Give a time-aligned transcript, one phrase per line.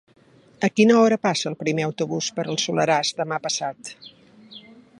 [0.67, 3.93] A quina hora passa el primer autobús per el Soleràs demà passat?